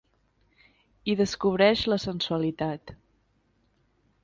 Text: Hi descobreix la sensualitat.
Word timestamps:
Hi 1.11 1.15
descobreix 1.19 1.85
la 1.93 1.99
sensualitat. 2.07 2.97